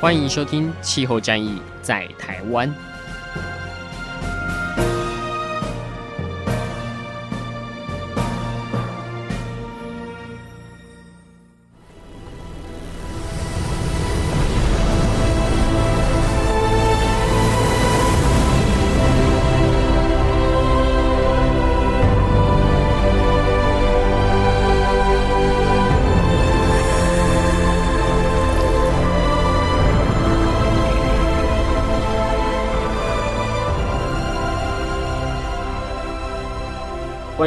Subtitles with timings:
[0.00, 2.68] 欢迎收听《气候战役在台湾》。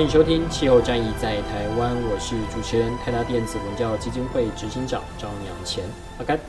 [0.08, 5.84] 迎收听《气候战役在台湾》，我是主持人台达电子文教基金会执行长张阳干
[6.18, 6.40] 阿甘。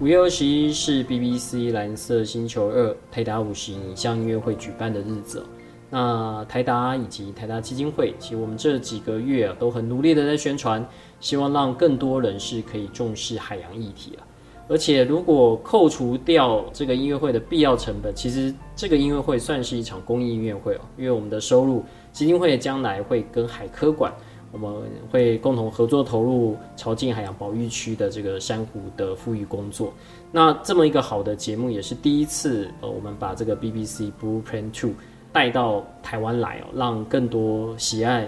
[0.00, 5.44] 五月二十一是 BBC 蓝色星球二台达五十影像音乐会举办的日子。
[5.90, 10.82] 那台达以及台达基金会，其实我们这几个月啊，都很努力的在宣传，
[11.20, 14.24] 希望让更多人士可以重视海洋议题啊。
[14.68, 21.84] 而且，如果扣除掉这个音乐会的必要成本，其实这个音乐会算是一场公益音乐会哦，因为我们的收入。
[22.16, 24.10] 基金会将来会跟海科馆，
[24.50, 24.72] 我们
[25.10, 29.92] 会共同合作投入潮境海洋保育区的这个珊瑚的复育工作。
[30.32, 34.92] 那这么一个好的节目，也是第一次，呃，我们把这个 BBC Blueprint Two
[35.30, 38.26] 带到台湾来哦，让更多喜爱，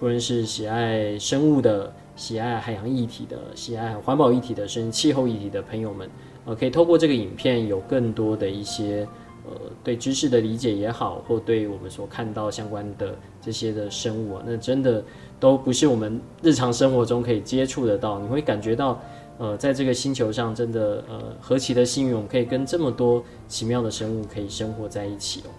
[0.00, 6.10] 不论是喜爱生物的、喜爱海洋议题的、喜爱环保议题的、甚至气候议题的朋友们，
[6.44, 9.06] 呃，可以透过这个影片有更多的一些。
[9.48, 15.02] 呃，对知识的理解也好，或对我们所看到相关的这些的生物啊，那真的
[15.40, 18.18] 都不是我们日常生活中可以接触得到。
[18.18, 19.00] 你会感觉到，
[19.38, 25.50] 呃，在这个星球上，真的呃何其的幸运，可以跟这么多奇妙的生物可以生活在一起哦。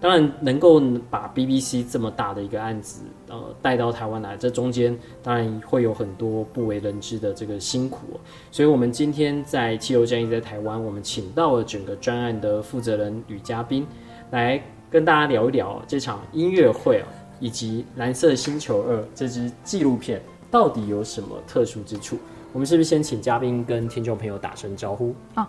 [0.00, 0.80] 当然，能够
[1.10, 8.18] 把 BBC 这么大的一个案子，呃，带到台湾来，这中间当然会有很多不为人知的这个辛苦。
[8.50, 13.86] 所以，我们今天在汽油战役在台湾，我们请到了整个专案的负责人与嘉宾，
[14.30, 17.08] 来跟大家聊一聊这场音乐会啊，
[17.38, 22.18] 以及《蓝色星球二》这支纪录片到底有什么特殊之处。
[22.52, 25.14] 我们是不是先请嘉宾跟听众朋友打声招呼？
[25.34, 25.46] 哦，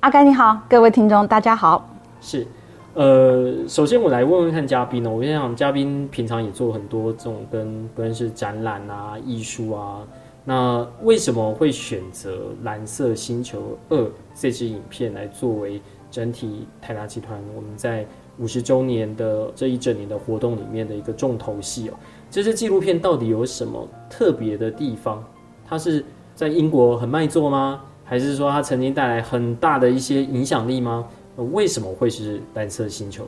[0.00, 1.88] 阿甘你好，各位听众大家好。
[2.20, 2.46] 是。
[2.94, 5.10] 呃，首先我来问问看嘉宾呢。
[5.10, 10.06] 我先想，嘉宾平常也做很多这种跟不论是展览啊、艺术啊，
[10.44, 13.96] 那为什么会选择《蓝色星球二》
[14.34, 18.06] 这支影片来作为整体泰达集团我们在
[18.38, 21.94] 五十周年的这一整年的活动里面的一个重头戏哦？
[22.30, 25.24] 这支纪录片到底有什么特别的地方？
[25.66, 26.04] 它是
[26.34, 27.80] 在英国很卖座吗？
[28.04, 31.08] 还是说它曾经带来很大的一些影响力吗？
[31.36, 33.26] 为什么会是蓝色星球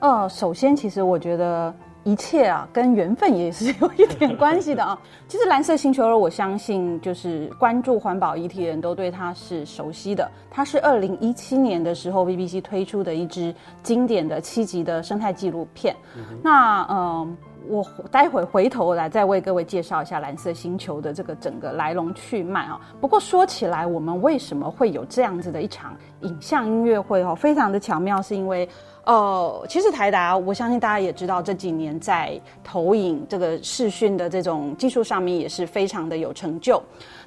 [0.00, 0.08] 二？
[0.22, 1.74] 呃，首先，其实我觉得
[2.04, 4.98] 一切啊，跟缘分也是有一点关系的啊。
[5.28, 10.30] 其实蓝色星球二，我相信就是关注环保议题的人都对它是熟悉的。
[10.50, 15.94] 它是二零一七年的时候 BBC 推出的一支经典的七集的生态纪录片。
[16.16, 16.88] 嗯、那嗯。
[16.88, 17.28] 呃
[17.68, 22.80] 我待会回头来再为各位介绍一下蓝色星球的这个整个来龙去脉啊。
[23.00, 27.34] 不过说起来，我们为什么会有这样子的一场影像音乐会哦？
[27.34, 28.68] 非常的巧妙，是因为
[29.10, 36.80] 呃，其实台达，我相信大家也知道，这几年在投影这个视讯的这种技术上面也是非常的有成就。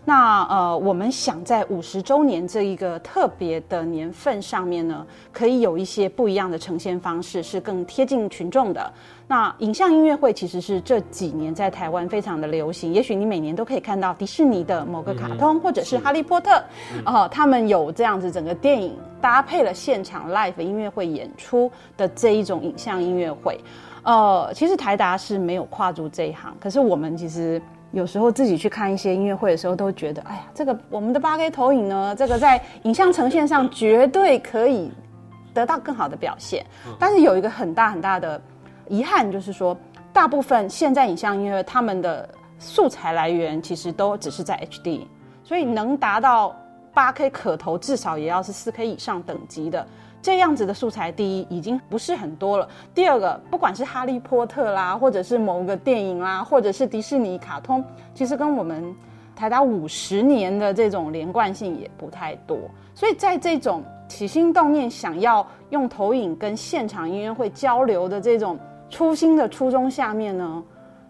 [0.06, 8.90] 那呃，我们想在五十周年这一个特别的年份上面呢，可以有一些不一样的呈现方式，是更贴近群众的。
[9.28, 16.52] 那影像音乐会其实是这几年在台湾非常的流行，也许你每年都可以看到迪士尼的某个卡通，嗯、或者是哈利波特，
[17.04, 23.58] 啊、呃，他们有这样子整个电影搭配了现场 live 音乐会演出的这一种影像音乐会。
[24.04, 27.62] 呃，其实台达是没有跨足这一行，可是我们其实。
[27.94, 34.92] 有时候自己去看一些音乐会的时候，都觉得，哎呀，这个我们的八 K 投影呢，这个在影像呈现上绝对可以
[35.54, 36.66] 得到更好的表现。
[36.98, 38.42] 但是有一个很大很大的
[38.88, 39.78] 遗憾，就是说，
[40.12, 42.28] 大部分现在影像音乐他们的
[42.58, 45.02] 素材来源其实都只是在 HD，
[45.44, 46.56] 所以能达到
[46.94, 49.86] 八 K 可投，至少也要是四 K 以上等级的。
[50.22, 52.66] 这样子的素材，第一已经不是很多了。
[52.96, 58.96] 第二个，不管是哈利波特啦，或者是某个电影啦，或者是迪士尼卡通，其实跟我们
[59.36, 62.58] 台达五十年的这种连贯性也不太多，
[62.96, 68.58] 所以在这种起心动念想要用投影跟现场音乐会交流的这种
[68.90, 70.64] 初心的初衷下面呢，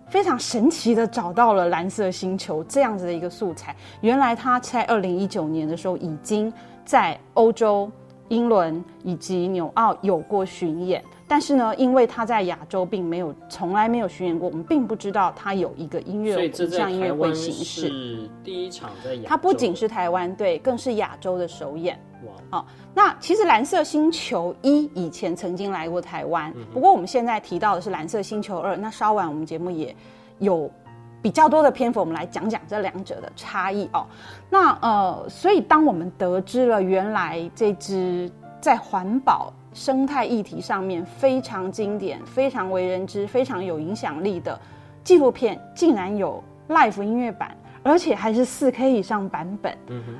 [0.10, 3.76] 非常神奇的找到了蓝色星球这样子的一个素材。
[4.02, 6.52] 原来他在二零一九年的时候已经
[6.86, 7.92] 在欧洲。
[8.30, 17.88] 英伦以及纽澳有过巡演，但是呢，因为他在亚洲并没有从来没有巡演过，我们并不知道他有一个音乐会，像音乐会形式。
[17.90, 22.00] 是第一场在亚洲，它不仅是台湾，对，更是亚洲的首演。
[22.26, 28.78] 哇，哦，那其实蓝色星球一以前曾经来过台湾，嗯、不过我们现在提到的是蓝色星球二。
[28.78, 29.96] 那稍晚我们节目也
[30.40, 30.72] 有。
[31.24, 34.06] 比较多的篇幅，我们来讲讲这两者的差异哦。
[34.50, 38.30] 那呃，所以当我们得知了原来这支
[38.60, 44.60] 在环保生态议题上面非常经典、非常为人知、非常有影响力的
[45.02, 50.14] 纪录片，竟然有 Live 音乐版，而且还是四 K 以上版本，嗯哼，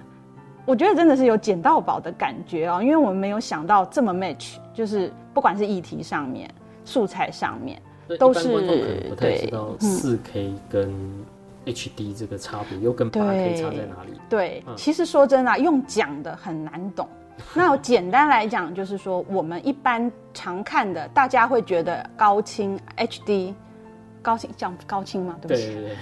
[0.66, 2.82] 我觉得真的是有捡到宝的感觉哦。
[2.82, 6.50] 因为我们没有想到这么 match，就是不管是议题上面、
[6.86, 7.82] 素材上面。
[8.18, 8.48] 都是
[9.10, 10.92] 不太知道四 K 跟
[11.66, 14.20] HD 这个差别，又跟八 K 差在哪里？
[14.30, 17.08] 对，其实说真的，用讲的很难懂。
[17.54, 23.54] 那简单来讲，就是说我们一般常看的，大家会觉得高清 HD，
[24.22, 25.36] 高清讲高清吗？
[25.42, 25.98] 对不对，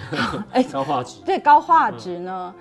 [0.51, 1.21] 哎，高画质。
[1.25, 2.53] 对，高画质呢？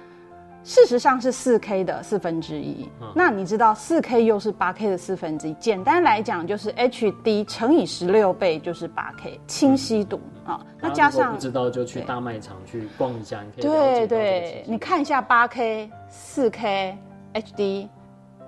[0.63, 5.55] 事实上是四 K 的四分之一，那你知道四 K 又是八 K 的四分之一？
[5.55, 10.61] 简单来讲，就是 HD 乘以十六倍就是八 K 清晰度啊。
[10.81, 16.99] 那加上不知道就去大卖场去逛一下，你可以对对，你看一下八 K、四 K、
[17.35, 17.89] HD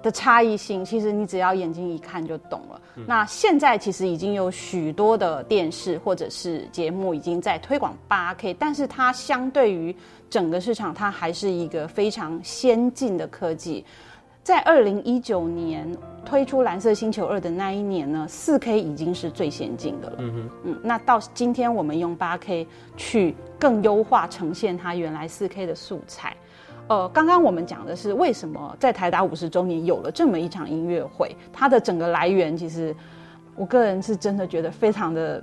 [0.03, 2.81] 的差异性，其实你只要眼睛一看就懂了。
[3.07, 9.95] 那现在其实已经有许多的电视或者是节目已经在推广八 K，但是它相对于
[10.29, 13.85] 整个市场，它还是一个非常先进的科技。
[14.43, 15.89] 在二零一九年
[16.25, 20.17] 推出《蓝色星球二》的那一年呢，四 K 已经是最先进的了。
[20.19, 22.67] 嗯哼，嗯，那到今天我们用八 K
[22.97, 26.37] 去更优化呈现它原来四 K 的素材。
[26.89, 32.95] 呃，刚刚我们讲的是为什么在台达五十周年有了这么一场音乐会，它的整个来源，其实
[33.57, 35.43] 我个人是真的觉得非常的。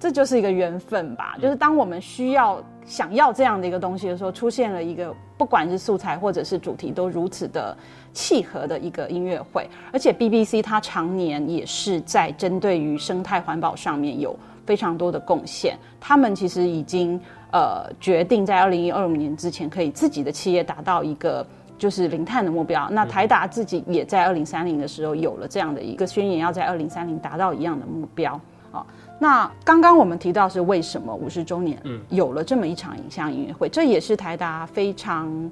[0.00, 7.76] 这就是一个缘分吧，就是当我们需要、想要这样的一个东西的时候，出现了一个不管是素材或者是主题都如此的
[8.12, 21.46] 契合的一个音乐会，而且 BBC 它常年也是在针对于生态环保上面有非常多的贡献，他们其实已经呃决定在二零二五年之前可以自己的企业达到一个
[21.78, 28.32] 就是零碳的目标，那台达自己也在二零三零的时候有了这样的一个宣言，要在二零三零达到一样的目标。
[28.72, 28.84] 啊。
[29.20, 31.76] 那刚刚我们提到是为什么五十周年
[32.08, 35.50] 有了这么一场影像音乐会，这也是台达非常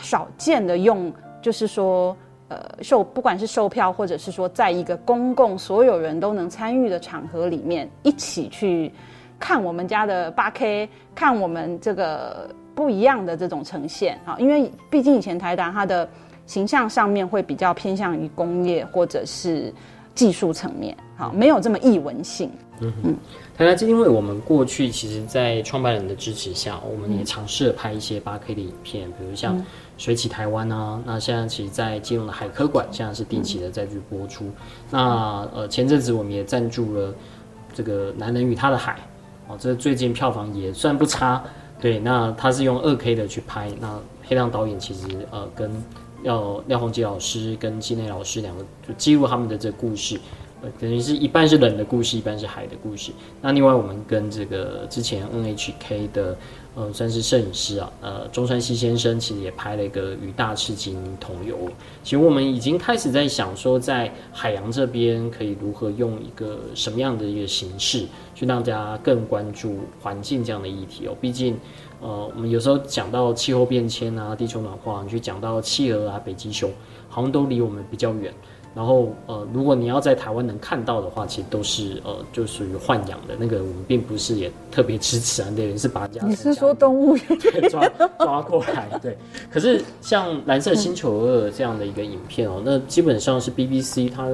[0.00, 2.16] 少见的用，就是说，
[2.48, 8.92] 呃，售不管是售票或者是说，在一个公共所有人都能参与的场合里面，一起去
[9.38, 16.08] 看我们家的八 K，看我们这个不一样的这种呈现啊，因为毕竟以前台达它的
[16.46, 19.72] 形象上面会比较偏向于工业或者是
[20.14, 22.50] 技术层面，好，没有这么艺文性。
[22.80, 23.14] 嗯哼，
[23.56, 29.56] 台达基金会，我们过去其实，在创办人的支持下，我们也尝试了拍一些八 K 的影片，比如像
[29.96, 31.00] 《水起台湾》啊。
[31.06, 34.50] 那现在其实，在基隆的海科馆，现在是定期的再去播出。
[34.90, 37.14] 那呃，前阵子我们也赞助了
[37.72, 38.92] 这个《男人与他的海》，
[39.48, 41.42] 哦，这最近票房也算不差。
[41.80, 43.70] 对，那他是用二 K 的去拍。
[43.80, 45.70] 那黑亮导演其实呃，跟
[46.22, 50.18] 廖廖鸿基老师跟金内老师两个就记录他们的这个故事。
[50.62, 53.12] 呃等于是一半是人的故事，一半是海的故事。
[53.42, 56.34] 那另外，我们跟这个之前 NHK 的
[56.76, 61.56] 嗯，算是摄影师啊，呃，中川西先生，其实也拍了一个与大赤鲸同游。
[62.02, 71.16] 其实我们已经开始在想说，在海洋这边可以如何用一个什么样的一个形式，去让大家更关注环境这样的议题哦。
[71.20, 71.56] 毕竟，
[72.00, 76.68] 呃，我们有时候讲到气候变迁啊、地球暖化，你去讲到企鹅啊、北极熊，
[77.08, 78.34] 好像都离我们比较远。
[78.74, 86.20] 然后呃，如果你要在台湾能看到的话，其实都是呃，就属于豢养的那个，我们并不是也特别支持啊，对，是把家。
[86.26, 87.24] 你是说动物园
[87.70, 87.88] 抓
[88.18, 88.98] 抓过来？
[89.00, 89.16] 对。
[89.48, 94.28] 可是像《蓝色星球二》这样的一个影片哦，那基本上是 BBC 它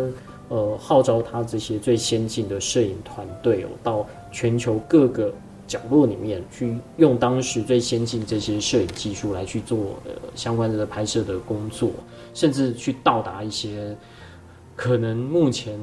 [0.48, 5.30] 呃号召它这些最先进的摄影团队哦，到全球各个
[5.66, 11.90] 角落里面去用当时最先进这些摄影技术来去做呃相关的拍摄的工作，
[12.32, 13.94] 甚至去到达一些。
[14.76, 15.78] 可能目前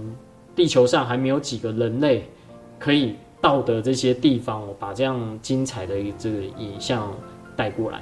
[0.55, 2.27] 地球上还没有几个人类
[2.79, 7.11] 可以到的这些地方，我把这样精彩的这个影像
[7.55, 8.01] 带过来。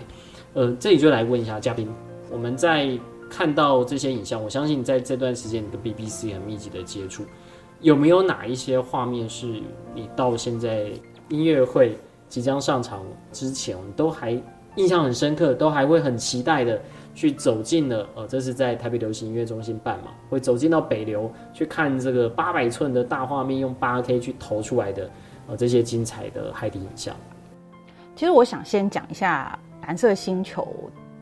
[0.53, 1.87] 呃，这里就来问一下嘉宾，
[2.31, 2.97] 我们在
[3.29, 7.23] 看到这些影像，我相信在这段时间你跟 BBC 很密集的接触，
[7.81, 9.61] 有没有哪一些画面是
[9.93, 10.91] 你到现在
[11.27, 11.97] 音乐会
[12.29, 14.41] 即将上场之前，都还
[14.77, 16.81] 印象很深刻，都还会很期待的
[17.15, 18.07] 去走进了？
[18.13, 25.09] 呃，这是在台北流行音乐中心办嘛，会走进到北流去看这个八百寸的大画面，用八 K 去投出来的
[25.47, 27.15] 呃这些精彩的海底影像。
[28.15, 29.57] 其实我想先讲一下
[29.87, 30.67] 蓝色星球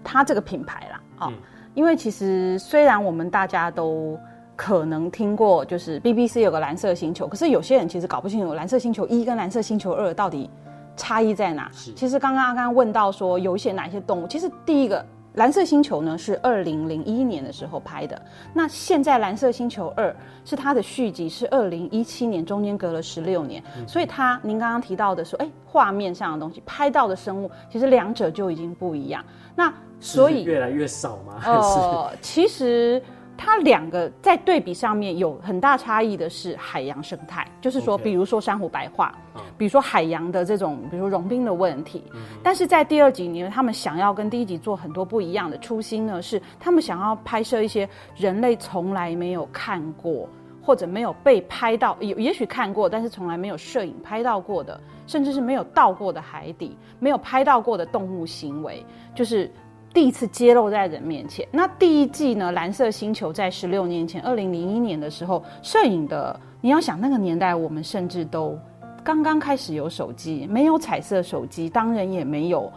[0.03, 1.33] 它这个品牌啦，啊、嗯，
[1.75, 4.19] 因为其实虽然我们大家都
[4.55, 10.49] 可能听过，就是 BBC 有个蓝色星球，可是有些人其实搞不清楚蓝色星球一跟蓝色星球二到底
[10.95, 11.71] 差异在哪。
[11.73, 15.03] 其实刚刚阿刚问到说有一些哪些动物，其实第一个
[15.33, 18.21] 蓝色星球呢是二零零一年的时候拍的，
[18.53, 29.23] 那现在蓝色星球二是它的续集，是二零一七年，中间隔了十六年，嗯、所以它您刚刚提到的说，哎，画面上的东西拍到的生物，其实两者就已经不一样。
[29.55, 31.41] 那所以越来越少吗？
[31.45, 33.01] 呃，其实。
[33.35, 39.13] 它两个在对比上面有很大差异的是海洋生态，就是说，比如说珊瑚白化，
[39.57, 42.03] 比如说海洋的这种，比如说融冰的问题。
[42.41, 50.29] 但是在第二集里面，他们想要跟第一集做很多不一样的初心呢，是他们想要拍摄一些人类从来没有看过
[50.61, 59.51] 或者没有被拍到，也也许看过，但是从来没有摄影拍到过的，甚至是没有到过的海底，没有拍到过的动物行为，就是。
[59.93, 61.47] 第一次揭露在人面前。
[61.51, 62.51] 那第一季呢？
[62.51, 68.57] 蓝色星球在十六年前，二零零一年的时候，摄影的，你要想那个年代，我们甚至都
[69.03, 72.71] 刚刚开始有手机，没有彩色手机，当然也没有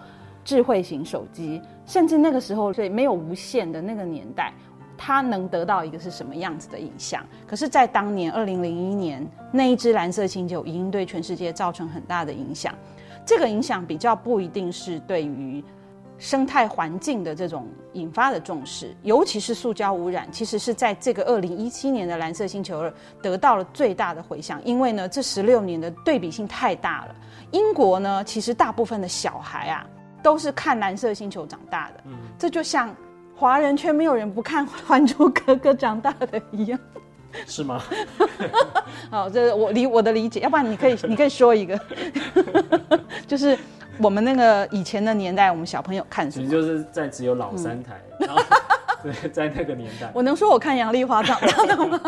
[0.45, 4.53] 智慧型手机，甚至那个时候，所以没有无线的那个年代，
[4.99, 7.25] 它能得到一个是什么样子的影像？
[7.47, 12.75] 可是，在当年二零零一年，那一只蓝色星球已经对全世界造成很大的影响。
[13.25, 15.65] 这个影响比较不一定是对于。
[16.19, 24.63] 生态环境的这种引发的重视，尤其是塑胶污染，其实是在这个二零一七年的蓝色星球二得到了最大的回响。
[24.65, 27.15] 因为呢，这十六年的对比性太大了。
[27.53, 29.87] 英国呢，其实大部分的小孩啊，
[30.23, 32.01] 都是看蓝色星球长大的。
[32.07, 32.95] 嗯，这就像
[33.35, 36.81] 华人却没有人不看《还珠格格》长大的一样，
[37.47, 37.83] 是吗？
[39.11, 40.41] 好，这是我理我的理解。
[40.41, 41.79] 要不然你可以，你可以说一个，
[43.27, 43.57] 就是。
[43.99, 46.51] 我们那个以前的年代，我们小朋友看什么？
[46.51, 48.43] 就是在只有老三台，嗯、然后
[49.03, 51.99] 对，在那个年代，我能说我看杨丽花长大的吗？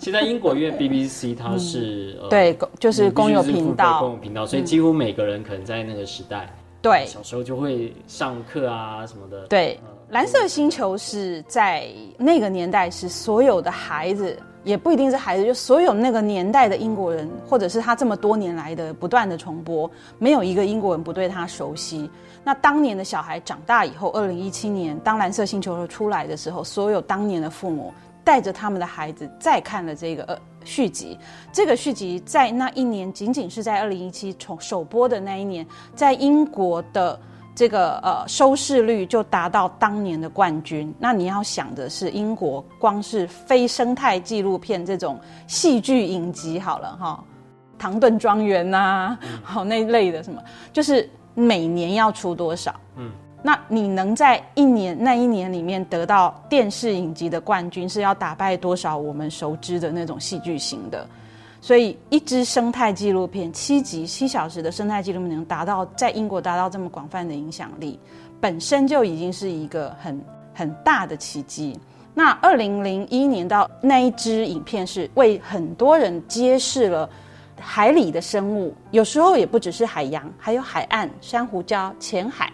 [0.00, 9.46] 现在英国因为 BBC 它是、嗯呃、对，就是公有频道，公有频道，所以几乎每个人可能在那个时代，对，小时候就会上课啊什么的。
[9.46, 11.86] 对，呃、蓝色星球是在
[12.18, 14.36] 那个年代是所有的孩子。
[14.64, 22.10] 也不一定是孩子，就所有那个年代的英国人，或者是他这么多年来的不断的重播，没有一个英国人不对他熟悉。
[22.44, 27.92] 那当年的小孩长大以后，二零一七年当蓝色星球出来的时候，所有当年的父母
[28.24, 31.18] 带着他们的孩子再看了这个呃续集。
[31.52, 37.18] 这个续集在那一年，仅仅是在二零一七从首播的那一年，在英国的。
[37.58, 40.94] 这个呃收视率就达到当年的冠军。
[40.96, 47.24] 那你要想的是，英国光是非生态纪录片这种戏剧影集好了哈，
[47.76, 50.40] 《唐顿庄园》呐，好那一类的什么，
[50.72, 52.72] 就是每年要出多少？
[52.94, 53.10] 嗯，
[53.42, 61.04] 那你能在一年那一年里面得到电视影集的冠军，是要打败多少我们熟知的那种戏剧型的？
[61.60, 67.98] 所以，一支生态纪录片七集七小时的生态纪录片能达到在英国达到这么广泛的影响力，
[68.40, 70.24] 本身就已经是一个很
[70.54, 71.78] 很大的奇迹。
[72.14, 77.10] 那二零零一年到那一支影片是为很多人揭示了
[77.60, 82.52] 海里的生物，有时候也不只是海洋，还有海岸、珊瑚礁、浅海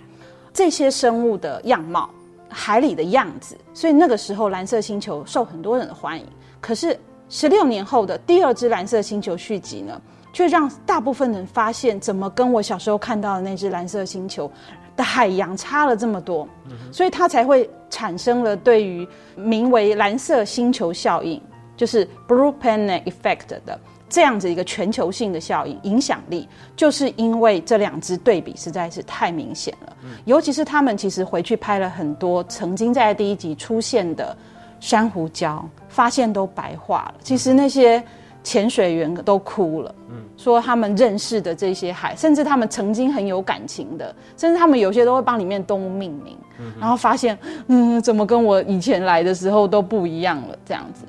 [0.52, 2.08] 这些生物的样貌，
[2.48, 3.54] 海里的样子。
[3.74, 6.24] 所以那个时候，蓝色星球受很多人的欢迎。
[6.58, 6.98] 可是。
[7.28, 10.00] 十六年后的第二支蓝色星球续集呢，
[10.32, 14.50] 却让大部分人发现，怎么跟我小时候看到的那只蓝色星球
[14.94, 16.48] 的海洋差了这么多，
[16.92, 21.40] 所以它才会产生了对于名为蓝色星球效应，
[21.76, 34.36] 就是 Blue Planet Effect 的这样子一个全球性的效应影响力，就是因为这两支对比实在是太明显了，尤其是他们其实回去拍了很多曾经在第一集出现的。
[34.84, 38.04] 珊瑚礁发现都白化了，其实那些
[38.42, 47.38] 潜水员都哭了，嗯，说他们认识的这些海，甚至他们曾经很有感情的，甚至他们有些都会帮里面动物命名，嗯，然后发现，
[47.68, 51.06] 嗯，怎么跟我以前来的时候都不一样了，这样子。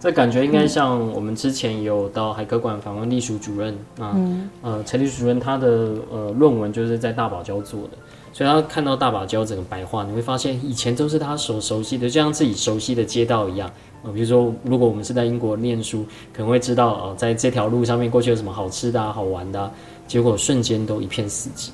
[0.00, 5.68] 这感觉应该像我们之前有到海科馆访问隶属主任啊，嗯、呃，陈隶属主任他的
[6.10, 7.90] 呃论文就是在大堡礁做的。
[8.32, 13.70] 所以他看到大堡礁整个白化，你会发现以前都是他所熟悉的，就像自己熟悉的街道一样。
[14.02, 19.70] 啊，比如说，如果我们是在英国念书，可能会知道，呃，在这条路上面过去有什么好吃的啊、好玩的啊，
[20.08, 21.68] 结果瞬间都一片死寂。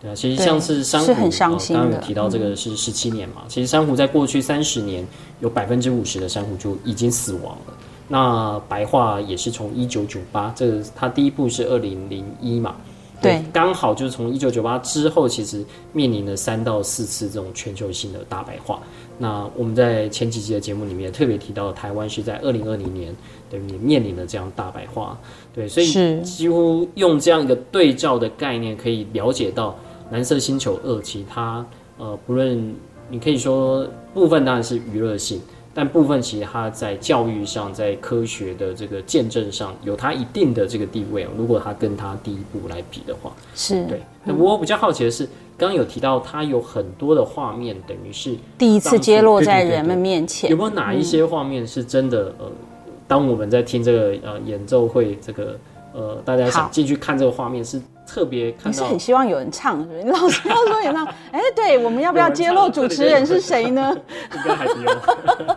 [0.00, 1.82] 对啊，其实像是珊瑚，很伤心的。
[1.82, 5.06] 刚刚有提到这个是十七年嘛，嗯、其实珊瑚在过去三十年
[5.40, 7.74] 有百分之五十的珊瑚就已经死亡了。
[8.08, 12.74] 那白化也是从一九九八，这个它第一步是二零零一嘛。
[13.20, 18.80] 对，刚好就是从一九九八之后，其实面临了三到四次这种全球性的大白化。
[19.18, 23.14] 那我们在前几集的节目里面特别提到，台湾是在二零二零年
[23.50, 25.18] 等于面临了这样大白化。
[25.52, 29.70] 对，所以几乎用这样一个对照的概念，可以了解到
[30.12, 31.66] 《蓝色星球二》其他
[31.98, 32.74] 呃，不论
[33.10, 33.84] 你可以说
[34.14, 35.40] 部分当然是娱乐性。
[35.78, 41.24] 但部分其实它在教育上，在科学的这个见证上有它一定的这个地位。
[41.36, 44.02] 如果它跟它第一部来比的话，是对。
[44.24, 45.24] 那我比较好奇的是，
[45.56, 50.50] 刚刚有提到它有很多的画面，等于是第一次揭露在人们面前。
[50.50, 52.34] 有没有哪一些画面是真的？
[52.40, 52.50] 呃，
[53.06, 55.56] 当我们在听这个呃演奏会，这个
[55.92, 57.80] 呃大家想进去看这个画面是？
[58.08, 60.02] 特别看到，你是很希望有人唱，是不是？
[60.02, 63.94] 你 老师要说演唱，哎、欸，对，我们要不要揭露主持人是谁呢？
[64.34, 65.56] 应该还是有。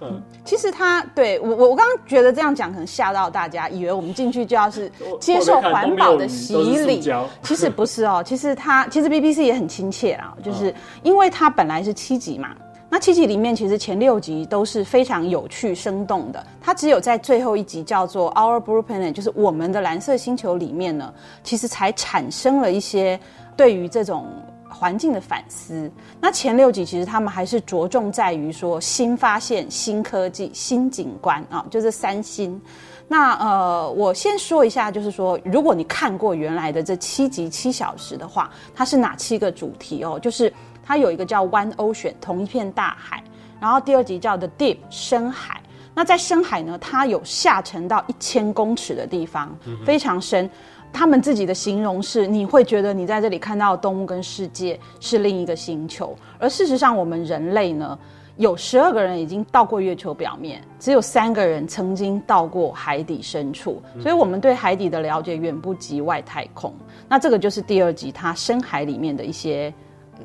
[0.00, 7.02] 嗯， 其实他对我，我我刚刚觉得这样讲可能吓到大家，以为我们进去就要是 接受环保的洗礼。
[7.42, 12.48] 其实不是哦，其实他其实 BBC 也很亲切啊，就是因为他本来是七级嘛。
[12.94, 16.46] 那七集里面，其实前六集都是非常有趣、生动的。
[16.60, 23.18] 它只有在最后一集叫做《Our Blue Planet》，就是我们的蓝色星球里面呢，其实才产生了一些
[23.56, 24.28] 对于这种
[24.70, 25.90] 环境的反思。
[26.20, 32.62] 那前六集其实他们还是着重在于说新发现、新科技、新景观啊，就是三新。
[33.08, 40.16] 那呃，我先说一下，就是说，如果你看过原来的这七集七小时的话，它是哪七个主题哦？
[40.16, 40.52] 就是。
[40.84, 43.24] 它有一个叫 One Ocean，同一片大海。
[43.60, 45.60] 然后第二集叫 The Deep，深海。
[45.94, 50.50] 那在深海呢，它有下沉到一千公尺的地方，非常深。
[50.92, 56.16] 他们自己的形容是，你会觉得你在这里看到的动物跟世界是另一个星球。
[56.38, 57.98] 而事实上，我们人类呢，
[58.36, 63.80] 有十二个人已经到过月球表面，只有三个人曾经到过海底深处。
[64.00, 66.74] 所以，我们对海底的了解远不及外太空。
[67.08, 69.72] 那这个就是第二集它深海里面的一些。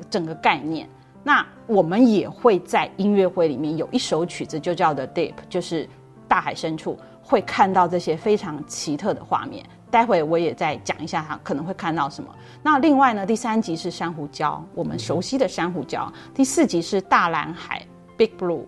[0.08, 0.88] 整个概念，
[1.22, 5.88] 那我们也会在音乐会里面有一首曲子，就叫 The Deep，就是
[6.26, 9.64] 大海深处会看到这些非常奇特的画面。
[9.90, 12.30] 待会我也再讲一下，它可能会看到什么。
[12.62, 16.08] 那另外呢，第三集是珊瑚礁，我们熟悉的珊瑚礁。
[16.32, 17.84] 第四集是大蓝海
[18.16, 18.64] Big Blue。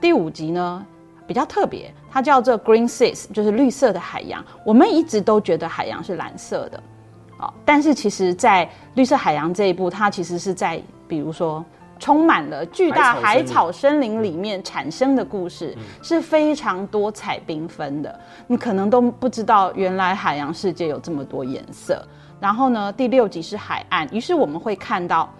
[0.00, 0.84] 第五集呢
[1.28, 4.44] 比较特别，它叫做 Green Seas，就是绿色的海洋。
[4.66, 6.82] 我们一直都觉得海洋是蓝色的。
[7.64, 11.64] 但是其实，在绿色海洋这一部，它其实是在比如说
[11.98, 18.20] 充满了巨大海草森林里面产生的故事，是非常多彩缤纷的。
[18.46, 22.04] 你可能都不知道，原来海洋世界有这么多颜色。
[22.40, 25.32] 然后呢，第六集是海岸，于是我们会看到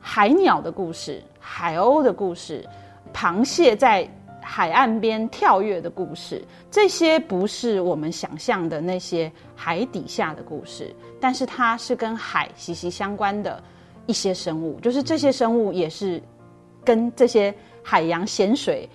[0.00, 2.64] 海鸟的故事、海鸥的故事、
[3.12, 4.08] 螃蟹在。
[4.44, 13.60] 海岸边跳跃的故事，这些不是我们想象的那些海底下的故事，但是它是跟海息息相关的
[14.06, 16.22] 一些生物，就是这些生物也是
[16.84, 17.52] 跟这些
[17.82, 18.88] 海洋咸水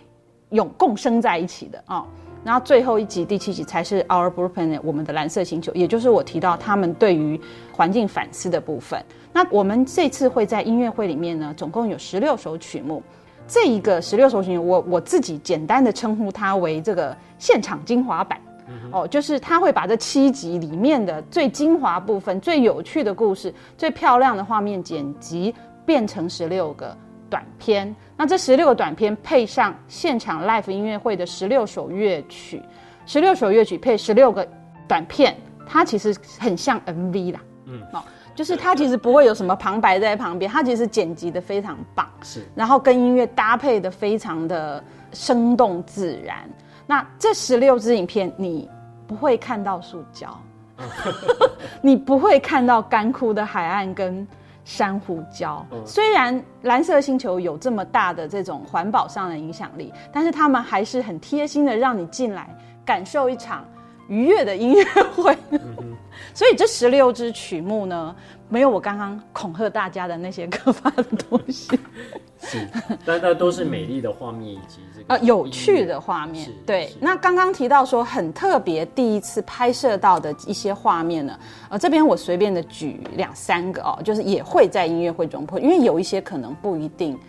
[0.52, 2.06] 永共生在一起的啊、哦。
[2.42, 7.40] 然后最后一集第七集才是 Our Blue Planet，我们的蓝色星球，也就是我提到他们对于
[7.74, 9.04] 环境反思的部分。
[9.34, 13.04] 那我们这次会在音乐会里面呢，总共有十六首曲目。
[13.50, 18.40] 这一个十六首曲，我我自己简单的称呼它为这个现场精华版，
[18.92, 26.96] 哦，就是他会把这七集里面的最精华部分、最有趣的故事、最漂亮的画面剪辑，变成十六个
[27.28, 27.94] 短片。
[28.16, 32.62] 那这十六个短片配上现场 live 音乐会的十六首乐曲，
[33.08, 34.48] 十六首乐曲配十六个
[34.88, 35.36] 短片，
[35.66, 38.04] 它其实很像 MV 啦，嗯，哦。
[38.40, 46.50] 就是它其实不会有什么旁白在旁边，它其实剪辑的非常棒，是，然后跟音乐搭配的非常的生动自然。
[46.88, 48.70] 那这十六支影片，你
[49.06, 50.42] 不会看到塑胶，
[51.84, 54.26] 你不会看到干枯的海岸跟
[54.64, 55.62] 珊瑚礁。
[55.86, 62.48] 虽然蓝色星球有这么大的这种环保上的影响力，但是他们还是很贴心的让你进来
[62.86, 63.66] 感受一场
[64.10, 64.84] 愉悦的音乐
[65.16, 65.38] 会。
[66.34, 68.16] 所以这十六支曲目呢，
[68.48, 71.78] 没有我刚刚恐吓大家的那些可怕的东西。
[72.42, 72.66] 是，
[73.06, 76.50] 但那都是美丽的画面以及这个呃有趣的画面。
[76.66, 81.38] 对，那刚刚提到说很特别，第一次拍摄到的一些画面呢，
[81.70, 87.20] 呃，这边我随便的举两三个哦，就是也会在音乐会中播，因为有一些可能不一定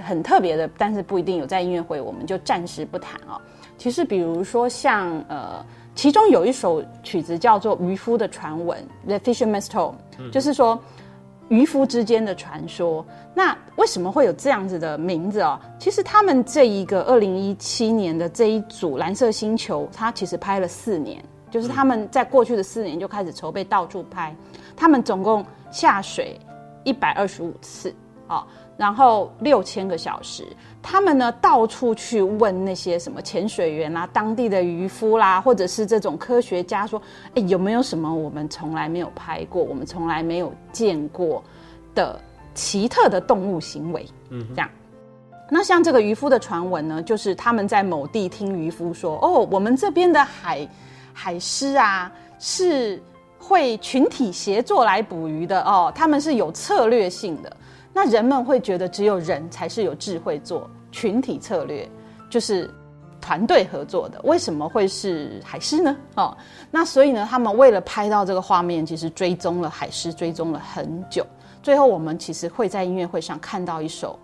[0.00, 3.40] 很特别的，但是不一定有在音乐会，我们就暂时不谈哦。
[3.76, 5.64] 其实比如说像呃。
[5.94, 9.94] 其中有一首曲子叫做《渔夫的传闻》（The Fisherman's Tale），
[10.32, 10.78] 就是说
[11.48, 13.04] 渔夫之间的传说。
[13.34, 15.58] 那为什么会有这样子的名字哦？
[15.78, 24.34] 其实他们这一个二零一七年的这一组蓝色星球，他其实拍了四年，就是他们在过去的四年就开始筹备到处拍，
[24.74, 26.38] 他们总共下水
[26.84, 27.94] 一百二十五次
[28.28, 28.44] 哦。
[28.76, 30.44] 然后六千个小时，
[30.82, 37.00] 他们呢到处去问那些什么潜水员啦、当地的渔夫啦，或者是这种科学家说，
[37.34, 41.44] 哎，有没有什么我们从来没有拍过、我们从来没有见过
[41.94, 42.18] 的
[42.54, 44.06] 奇特的动物行为？
[44.30, 44.68] 嗯，这样。
[45.50, 50.66] 那像这个渔夫的传闻呢，就是他们在某地听渔夫说，哦，我们这边的海
[51.12, 53.00] 海狮啊是
[53.38, 57.56] 会群体协作来捕鱼的哦，他们是有策略性的。
[57.92, 61.88] 那人们会觉得只有人才是有智慧做群体策略，
[62.30, 62.68] 就是
[63.20, 64.20] 团队合作的。
[64.24, 65.96] 为什么会是海狮呢？
[66.16, 66.36] 哦，
[66.70, 71.26] 那所以呢，他们为了拍到这个画面，其实追踪了海狮，追踪了很久。
[71.62, 74.18] 最后，我们其实会在音乐会上看到一首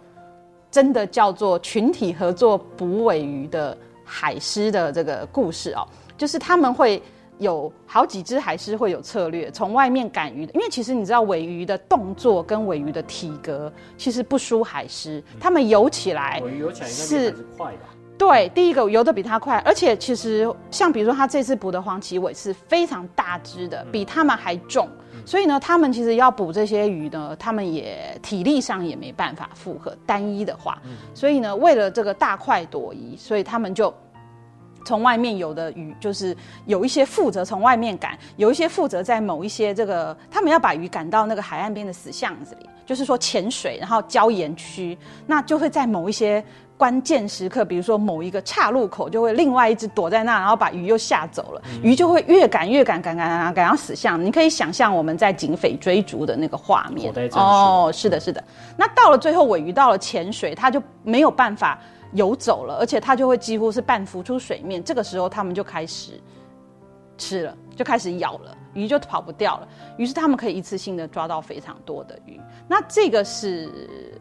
[0.70, 7.02] 真的叫做群体合作捕尾鱼的海狮的这个故事哦，就是他们会。
[7.38, 17.78] 有好几只海狮会有策略，从外面赶鱼的，因为其实你知道，尾鱼的动作跟尾鱼的体格其实不输海狮，它们游起来是，游起来是快的。
[18.18, 24.88] 对，第一个游得比它快，而且其实像比如说它这次捕的黄鳍尾是非常大只的，比它们还重，
[25.24, 30.82] 所以呢，他们其实要捕这些鱼呢，他们也体力上也没办法负荷，单一的话，
[31.14, 33.94] 所以呢，为了这个大快朵颐，所以他们就。
[34.88, 44.96] 从外面有的鱼，就是有一些负责从外面赶，有一些负责在某一些这个，他们要把鱼赶到那个海岸边的死巷子里，就是说潜水，然后礁岩区，
[45.26, 46.42] 那就会在某一些
[46.78, 54.24] 关键时刻，比如说某一个岔路口，就会另外一只躲在那，然后把鱼又吓走了，鱼就会越赶越赶，赶赶赶赶到死巷。
[54.24, 58.42] 你可以想象我们在警匪追逐的那个画面哦，是的，是的。
[58.74, 61.78] 那到了最后，尾鱼到了潜水，它就没有办法。
[62.12, 64.82] 游走了，而且它就会几乎是半浮出水面。
[64.82, 66.12] 这个时候，他们就开始
[67.16, 69.68] 吃了，就开始咬了，鱼就跑不掉了。
[69.96, 72.40] 于是他们可以一次性的抓到非常多的鱼。
[72.66, 73.70] 那这个是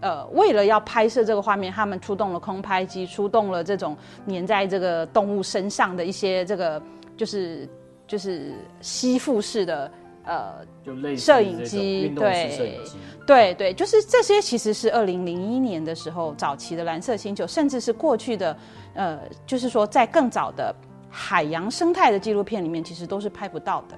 [0.01, 3.95] 呃，为了要拍摄这个画面，他们出动了空拍机，出动了这种
[4.27, 6.81] 粘在这个动物身上的一些这个
[7.15, 7.69] 就是
[8.07, 9.91] 就是吸附式的。
[10.27, 12.81] 呃，就类似摄影机，对，
[13.25, 18.57] 对对，就是这些其实是二零零一年的时候早期的蓝色星球，甚至是过去的，
[18.93, 20.75] 呃，就是说在更早的
[21.09, 23.97] 海洋生态的纪录片里面，其实都是拍不到的。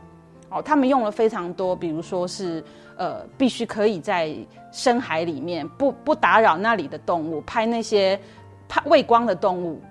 [0.51, 2.63] 哦，他们用了非常多，比如说是
[2.95, 4.35] 呃，必须可以在
[4.71, 8.19] 深海里面不不打扰那里的动物，拍那些
[8.67, 9.81] 怕畏光的动物，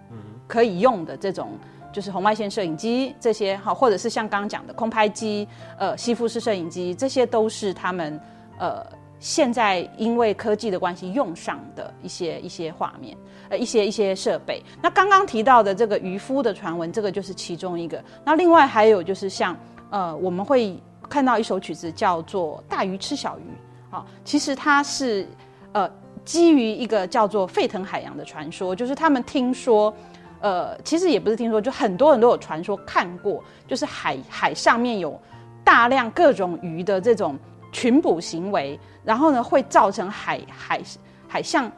[0.46, 1.50] 可以用的这种。
[1.90, 5.48] 就是红外线摄影机这些哈，或者是像刚刚讲的空拍机、
[5.78, 8.20] 呃吸附式摄影机，这些都是他们
[8.58, 8.84] 呃
[9.18, 13.16] 现在因为科技的关系用上的一些一些画面，
[13.48, 14.62] 呃一些一些设备。
[14.82, 18.04] 那刚刚提到的这个渔夫的传闻，这个就是其中一个。
[18.24, 19.56] 那另外还有就是像
[19.90, 23.42] 呃我们会看到一首曲子叫做《大鱼吃小鱼》
[23.96, 25.26] 啊，其实它是
[25.72, 25.90] 呃
[26.24, 29.92] 基于一个叫做沸腾海洋的传说，就是他们听说。
[30.40, 35.20] 呃，其实也不是听说，就很多人都有传说看过，就是海海上面有
[35.64, 37.36] 大量各种鱼的这种
[37.72, 40.80] 群捕行为，然后呢会造成海海
[41.26, 41.70] 海象，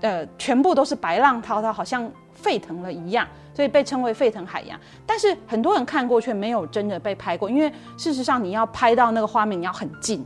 [0.00, 4.78] 呃，全部都是白浪滔滔，好像沸腾了一样，所以被称为沸腾海洋。
[5.04, 10.24] 但是很多人看过却没有真的被拍过，因为事实上你要拍到那个画面，你要很近，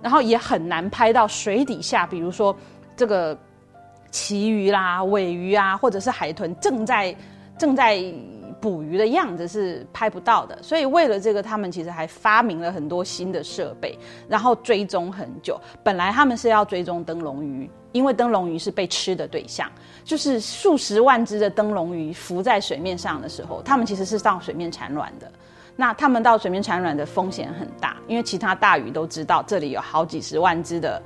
[0.00, 2.56] 然后也很难拍到水底下，比如说
[2.96, 3.38] 这个。
[4.10, 7.14] 旗鱼啦、尾鱼啊，或者是海豚正在
[7.58, 8.02] 正在
[8.60, 13.96] 捕鱼的样子是拍不到的，所以为了这个，他们其实还发明了很多新的设备，
[14.28, 15.60] 然后追踪很久。
[15.82, 19.70] 本来他们是要追踪灯笼鱼，因为灯笼鱼是被吃的对象，
[20.04, 25.30] 就是数十万只的灯笼鱼浮在水面上的时候，他们其实是到水面产卵的。
[25.76, 31.00] 那他们到水面产卵的风险很大，因为其他大鱼都知道这里有好几十万只的。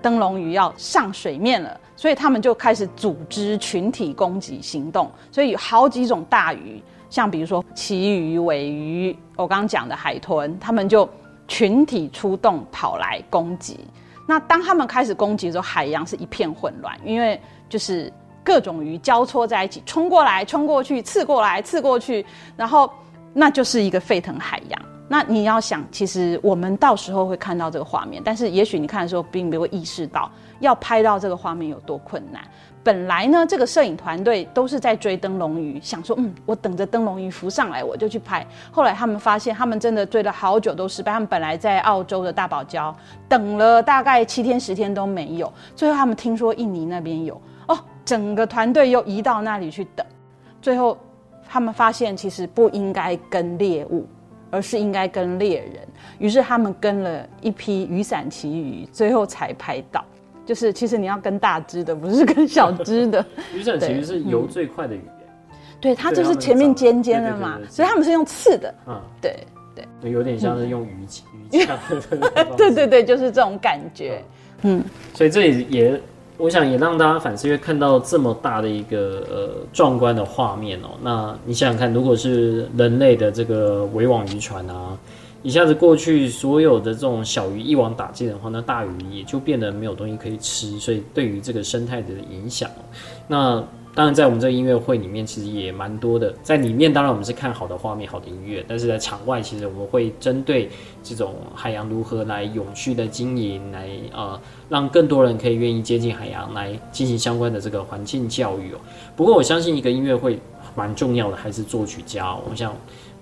[0.00, 5.10] 灯笼鱼要上水面了，所以他们就开始组织群体攻击行动。
[5.30, 11.08] 所以有好几种大鱼，像比如说旗鱼、尾鱼，我刚刚讲的海豚，他们就
[11.46, 13.80] 群体出动跑来攻击。
[14.26, 22.24] 那当他们开始攻击的时候，海洋是一片混乱，因为就是各种鱼交错在一起，冲过来、冲过去、刺过来、刺过去，
[22.56, 22.90] 然后
[23.32, 24.93] 那就是一个沸腾海洋。
[25.14, 32.42] 那你要想，其实我们到时候会看到这个画面，但是也许你看的时候并没有意识到，要拍到这个画面有多困难。
[32.82, 38.44] 本来呢，这个摄影团队都是在追灯笼鱼，想说，嗯，我等着灯笼鱼浮上来，我就去拍。
[38.72, 41.12] 后来他们发现，他们真的追了好久都失败。
[41.12, 42.92] 他们本来在澳洲的大堡礁
[43.28, 50.04] 等了大概七天十天都没有，最后他们听说印尼那边有，哦，整个团队又移到那里去等。
[50.60, 50.98] 最后
[51.48, 54.04] 他们发现，其实不应该跟猎物。
[54.54, 55.80] 而是应该跟猎人，
[56.18, 60.04] 于是他们跟了一批雨伞旗鱼，最后才拍到。
[60.46, 63.24] 就是其实你要跟大只的，不是跟小只的。
[63.52, 65.00] 雨伞旗鱼是游最快的鱼，
[65.80, 68.74] 对，它就是前面尖尖的嘛，所以他们是用刺的。
[68.86, 69.36] 嗯，对
[69.74, 71.06] 对，有点像是用鱼
[71.50, 71.76] 鱼枪。
[72.56, 74.22] 对对对，就是这种感觉。
[74.62, 76.00] 嗯，所以这里也。
[76.36, 84.98] 我想也让大家反思，因为看到这么大的一个呃壮观的画面哦，那你想想看，如果是人类的这个围网渔船啊，
[85.42, 92.70] 一下子过去，所有的这种小鱼一网打尽的话，那大鱼也就变得没有东西可以吃，所以对于这个生态的影响，
[93.28, 93.62] 那。
[93.94, 96.34] 当然，在我们这个音乐会里面，其实也蛮多的。
[96.42, 100.68] 在里面，当然我们是看好的画面、好的音乐，但是在场外，其实我们会针对
[101.02, 108.78] 这种海洋如何来永续的经营，来呃让更多人可以愿意接近海洋，来进行相关的这个环境教育哦。
[109.14, 110.40] 不过，我相信一个音乐会
[110.74, 112.40] 蛮重要的还是作曲家哦。
[112.50, 112.74] 我想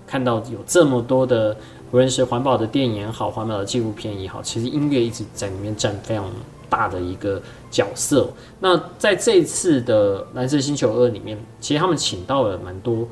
[0.07, 1.55] 看到有这么多的，
[1.91, 6.25] 无论是环保的电影也好，环保的纪录片也好，其实音乐一直在里面占非常
[6.73, 8.27] 大的一个角色。
[8.59, 13.07] 那在这次的蓝色星球二里面，其实他们请到了蛮多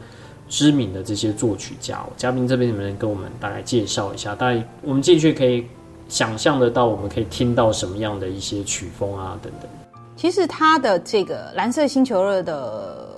[0.50, 2.04] 知名的这些作曲家。
[2.17, 4.34] 嘉宾这边能不能跟我们大概介绍一下？
[4.34, 5.67] 大概我们进去可以
[6.10, 9.69] 想象得到，我们可以听到什么样的一些曲风啊等等。
[10.15, 13.11] 其实他的这个蓝色星球二的。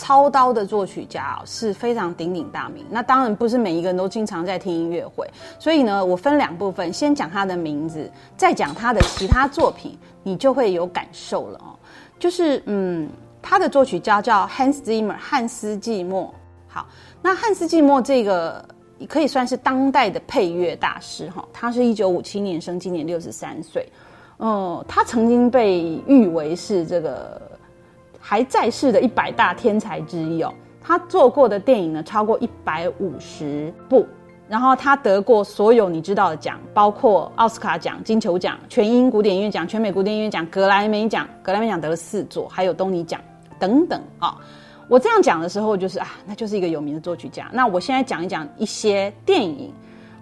[0.00, 2.82] 操刀的作曲家啊，是非常鼎鼎大名。
[2.88, 11.76] 那当然不是每一个人都经常在听音乐会，所以呢，我分两部分，先讲他的名字，再讲他的其他作品，你就会有感受了哦。
[12.18, 13.10] 就是嗯，
[13.42, 16.32] 他的作曲家叫 Hans Zimmer，汉斯季默。
[16.66, 16.86] 好，
[17.20, 18.64] 那汉斯季默这个
[19.06, 21.46] 可以算是当代的配乐大师哈。
[21.52, 23.86] 他是一九五七年生，今年六十三岁。
[24.38, 27.49] 嗯，他曾经被誉为是这个。
[28.30, 34.06] 还在世的一百大天才之一哦，他做过的电影呢超过一百五十部，
[34.48, 43.20] 然后他得过所有你知道的奖，包括奥斯卡奖、金球奖、全英古典音乐奖、全美古典音乐奖、格莱美奖，格莱美奖得了四座，还有东尼奖
[43.58, 44.36] 等等啊、哦。
[44.86, 47.50] 我这样讲的时候，就是啊，那就是一个有名的作曲家。
[47.52, 49.72] 那我现在讲一讲一些电影，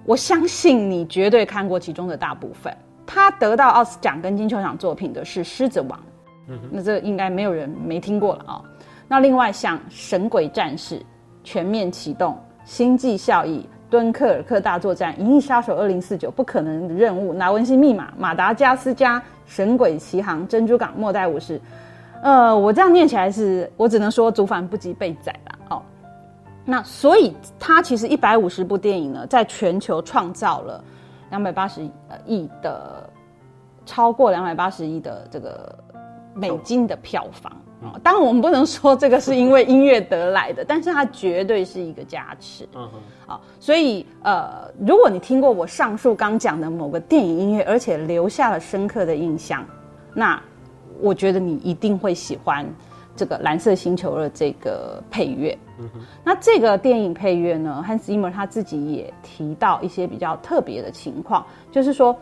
[0.07, 2.75] 我相信你绝对看过其中的大部分。
[3.05, 5.99] 他得到奥斯卡奖跟金球奖作品的是《狮子王》。
[6.71, 8.65] 那这应该没有人没听过了啊、哦。
[9.07, 10.97] 那另外像《神鬼战士》
[11.43, 12.33] 《全面启动》
[12.65, 21.59] 《星际效益》《敦刻尔克大作战》《银翼杀手二零四九》《不可能的任务》《拿文西密码》《马达加斯加》《神鬼奇航》《珍珠港》《末代武士》。
[22.23, 25.83] 呃，我这样念起来是，我只能说族繁不及被宰了哦。
[26.65, 30.85] 那所以他其实一百五十部电影呢，在全球创造了
[31.31, 31.89] 两百八十
[32.27, 33.09] 亿的，
[33.87, 35.79] 超过两百八十亿的这个。
[36.35, 42.69] 美金的票房啊，当然我们不能说这个是因为音乐得来的，但是它绝对是一个加持。
[42.75, 49.65] 嗯哼，啊，所以呃，如果你听过我上述刚讲的某个电影音乐，而且留下了深刻的印象，
[50.13, 50.41] 那
[51.01, 52.67] 我觉得你一定会喜欢
[53.15, 55.57] 这个《蓝色星球的》这个配乐。
[55.79, 62.17] 嗯哼，那这个电影配乐呢，Hans Zimmer 他自己也提到一些比较特别的情况，就是说。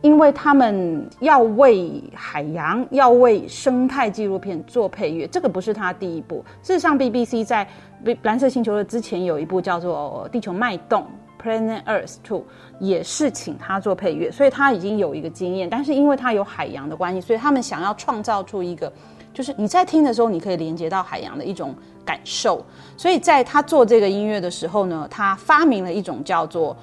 [0.00, 6.44] 因为他们要为海洋、要为生态纪录片做配乐，这个不是他第一部。
[6.62, 7.66] 事实上，BBC 在
[8.22, 11.04] 《蓝色星球》的之前有一部叫做《地球脉动》
[11.42, 12.44] （Planet Earth Two），
[12.78, 15.68] 也是请他做配乐，所以他已经有一个经验。
[15.68, 18.92] 但是因为他有海洋的关系，所以他们想要创造出一个，
[19.34, 22.64] 就是你在听的时候，你可以连接到海洋的一种感受。
[22.96, 26.76] 所以在他做这个音乐的时候呢，他发明了一种叫做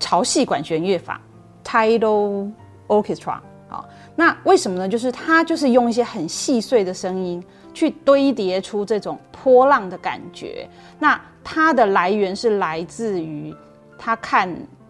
[0.00, 1.20] 潮汐管弦乐法
[1.62, 2.50] （Tidal）。
[2.92, 4.88] Orchestra，好，那为什么呢？
[4.88, 10.68] 就是他就是用一些很细碎的声音去堆叠出这种波浪的感觉。
[10.98, 13.54] 那它的来源是来自于
[13.98, 14.48] 他看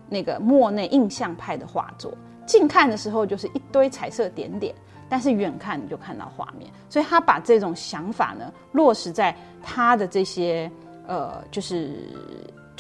[0.08, 2.12] 那个莫内印象派的画作，
[2.44, 4.74] 近看的时候就是一堆彩色点点，
[5.08, 6.68] 但是远看你就看到画面。
[6.88, 10.70] 所以他把这种想法呢落实在他的这些
[11.06, 12.08] 呃，就是。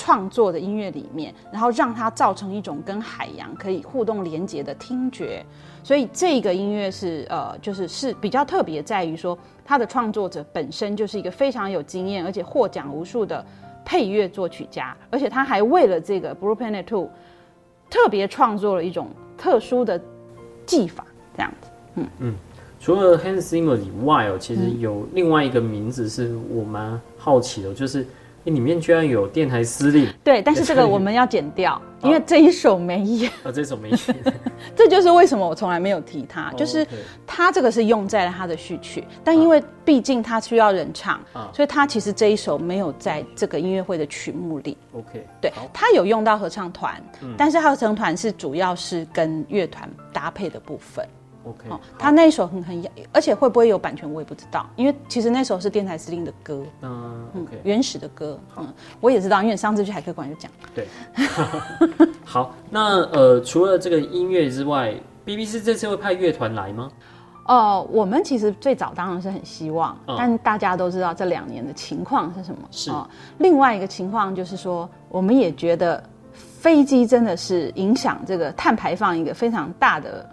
[0.02, 5.46] 创作的音乐里面，然后让它造成一种跟海洋可以互动连接的听觉。
[5.84, 13.46] 所以这个音乐是呃，就是是比较特别在于说，它的创作者本身就是一个非常有经验，而且获奖无数的
[13.84, 17.04] 配乐作曲家，而且他还为了这个《Blue Planet Two》
[17.88, 20.00] 特别创作了一种特殊的
[20.66, 21.68] 技法，这样子。
[21.94, 22.34] 嗯嗯，
[22.80, 28.04] 除了 Hans Zimmer 以外哦，其实有另外一个名字是我蛮好奇的，就是。
[28.44, 33.30] 里面居然有电台司令，对，但是这个我们要剪掉，因为这一首没演。
[33.44, 33.98] 啊，这首没演，
[34.74, 36.86] 这就是为什么我从来没有提他，就是
[37.26, 41.20] 他这个是用在了它的序曲，但因为毕竟他需要人唱，
[41.52, 44.76] 所以他其实这一首没有在这个音乐会的曲目里。
[44.92, 47.00] OK，对，他有用到合唱团，
[47.36, 51.06] 但是合唱团是主要是跟乐团搭配的部分。
[51.44, 58.66] OK，他那一首很很，而且会不会有版权我也不知道，因为其实那首是电台司令的歌，嗯，OK，原始的歌，嗯，
[59.00, 60.86] 我也知道，因为上次去海科馆就讲，对，
[62.24, 64.94] 好，那呃，除了这个音乐之外
[65.26, 66.90] ，BBC 这次会派乐团来吗？
[67.48, 72.68] 呃，我们其实最早当然是很希望，但大家都知道这两年的情况是什么？
[72.70, 72.92] 是，
[73.38, 76.00] 另外一个情况就是说，我们也觉得
[76.32, 80.24] 飞机真的是影响这个碳排放一个非常大的。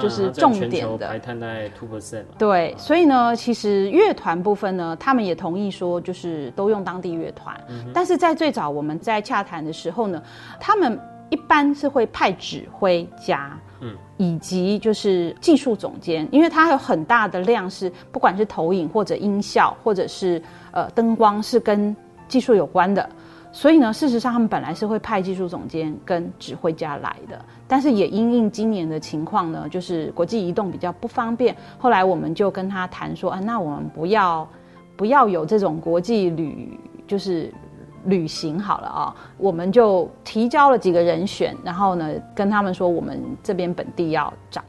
[0.00, 7.54] 就是重点的，排碳大概 two percent 对，所以呢，其实乐团部分呢，他们也同意说，就是都用当地乐团。
[7.68, 10.22] 嗯、但是在最早我们在洽谈的时候呢，
[10.58, 21.94] 他们一般是会派指挥家，嗯，以及就是技术总监，因为它有很大的量是，不管是投影或者音效，或者是呃灯光，是跟
[22.28, 23.08] 技术有关的。
[23.54, 27.38] 所以呢，事实上他们本来是会派技术总监跟指挥家来的，
[27.72, 31.56] 但是也因应今年的情况呢，就是国际移动比较不方便。
[31.78, 34.46] 后来我们就跟他谈说，啊，那我们不要
[34.94, 37.50] 不要有这种国际旅，就是
[38.04, 44.62] 旅行好了啊，我们就提交了几个人选，然后呢跟他们说，我们这边本地要找。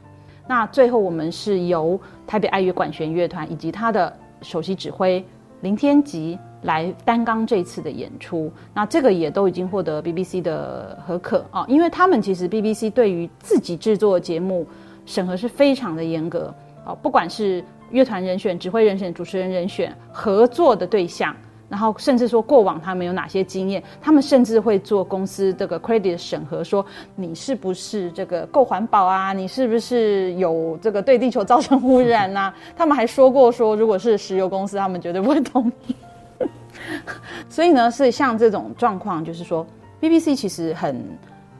[0.48, 5.22] 那最后我们是由台北爱乐管弦乐团以及他的首席指挥
[5.64, 6.38] 林天吉。
[6.64, 14.66] 来担纲这次的演出，那这个也都已经获得 BBC 的合可啊，因为他们其实 BBC 对于自己制作节目
[15.04, 21.36] 审核是非常的严格啊，不管是乐团人选、指挥人选、主持人人选、合作的对象，
[21.74, 29.32] 然后甚至说过往他们有哪些经验，他们甚至会做公司这个 credit 审核，说你是不是这个够环保啊？
[29.32, 32.54] 你是不是有这个对地球造成污染呐、啊？
[32.78, 35.96] 他们还说过说，如果是石油公司，他们绝对不会同意。
[37.50, 39.66] 所以呢，是像这种状况，就是说
[40.00, 41.04] ，BBC 其实很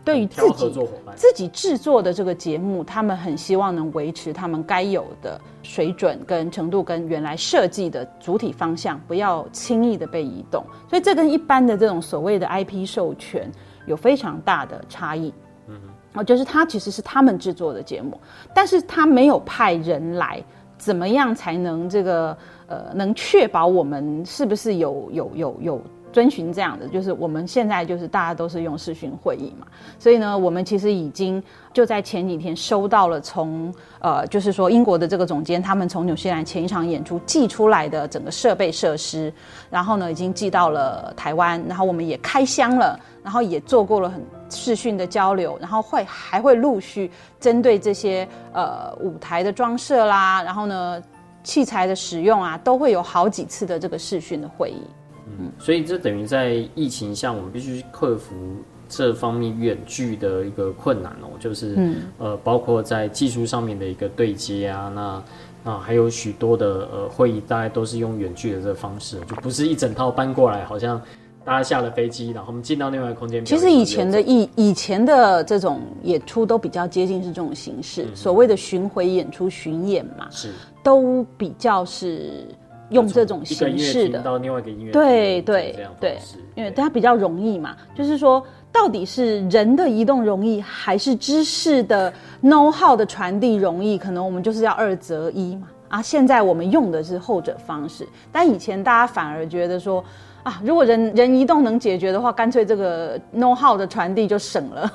[0.04, 0.70] 对于自己
[1.16, 10.62] 自己制作的这个节目，他们很希望能维持他们该有的水准跟程度，跟原来设计的主体方向，不要轻易的被移动。
[10.90, 13.50] 所以这跟一般的这种所谓的 IP 授权
[13.86, 15.32] 有非常大的差异。
[15.68, 15.80] 嗯，
[16.12, 18.20] 哦，就是他其实是他们制作的节目，
[18.52, 20.44] 但是他没有派人来，
[20.76, 22.36] 怎么样才能这个？
[22.66, 25.82] 呃，能确保我们是不是有有有有
[26.14, 26.86] 遵循这样的？
[26.86, 29.66] 就是我们现在就是大家都是用视讯会议嘛，
[29.98, 39.32] 所以呢，我们其实已经就在前几天收到了从呃，就是说英国的这个总监他们从纽西兰前一场演出寄出来的整个设备设施，
[39.68, 51.02] 然后呢，已经寄到了台湾，然后我们也开箱了，然后也做过了很视讯的交流，然后会还会陆续针对这些呃舞台的装设啦，然后呢。
[51.46, 54.80] 器材的使用啊，都会有好几次的这个视讯的会议。
[55.26, 58.34] 嗯，所以这等于在疫情下，我们必须克服
[58.88, 71.00] 这方面远距的一个困难哦，就是、嗯、呃，包括在技术上面的一个对接啊，那啊还有许多的呃会议，大概都是用远距的这个方式，就不是一整套搬过来，好像。
[71.46, 73.44] 大家下了飞机，然后我们进到另外一个空间。
[73.44, 82.46] 其实以前的以以前的这种演出都比较接近是这种形式，嗯、所谓的巡回演出、巡演嘛，是都比较是
[82.90, 84.20] 用这种形式的。
[84.20, 86.18] 到另外一个音乐对对对，
[86.54, 87.76] 因为它比较容易嘛。
[87.94, 93.96] 就是说，到底是人的移动容易，还是知识的 know how 的传递容易？
[93.98, 95.68] 可能我们就是要二择一嘛。
[95.88, 100.04] 啊，现在我们用的是后者方式，但以前大家反而觉得说。
[100.44, 104.92] 啊，如果人人移动能解决的话，干脆这个 know how 的传递就省了。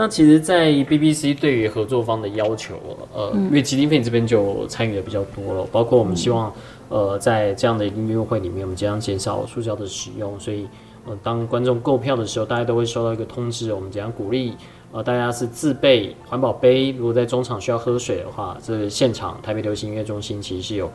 [0.00, 2.76] 那其实，在 BBC 对于合作方的要求，
[3.12, 6.54] 呃，嗯、因为吉丁片这边就参与的比较多了，包括我们希望，
[6.88, 10.68] 嗯、呃，在这样的音乐会里面，我们尽量减少塑胶的使用，所以，
[11.04, 14.54] 呃，当观众购票的时候，大家都会收到一个通知，我们怎样鼓励
[14.92, 20.88] 呃，大家是自备环保杯，如果在中场需要喝水的话，这现场台北流行音乐中心其实是有。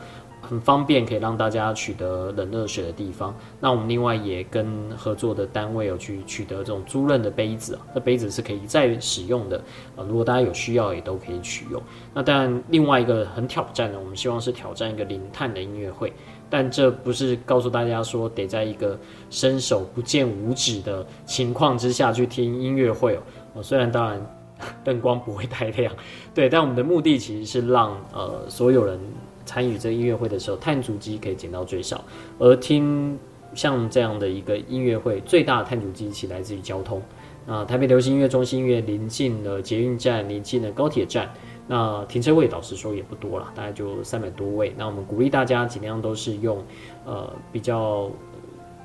[0.54, 3.34] 很方便，可以让大家取得冷热水的地方。
[3.58, 9.56] 那我们另外也跟合作的单位有去取得这种租赁的杯子啊，那杯子是可以再使用的
[9.96, 10.06] 啊。
[10.08, 11.82] 如果大家有需要，也都可以取用。
[12.14, 16.12] 那当然，另外一个很挑战的，我们希望是挑战一个零碳的音乐会，
[16.48, 18.96] 但这不是告诉大家说得在一个
[19.30, 23.18] 伸手不见五指的情况之下去听音乐会
[23.54, 23.60] 哦。
[23.60, 24.24] 虽然当然
[24.84, 25.92] 灯光不会太亮，
[26.32, 29.00] 对，但我们的目的其实是让呃所有人。
[29.44, 32.04] 参与这音乐会的时候，碳足迹可以减到最少。
[32.38, 33.18] 而听
[33.54, 37.00] 像这样的一个音乐会，最大的碳足迹其来自于交通。
[37.46, 41.30] 那台北流行音乐中心因为临近了捷运站，临近了高铁站，
[41.66, 44.74] 那停车位老实说也不多了，大概就三百多位。
[44.76, 46.64] 那我们鼓励大家尽量都是用
[47.04, 48.10] 呃比较。